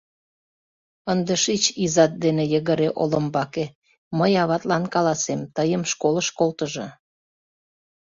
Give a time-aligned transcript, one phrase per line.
[1.11, 3.65] —Ынде шич изат дене йыгыре олымбаке,
[4.17, 6.87] мый аватлан каласем, тыйым школыш колтыжо.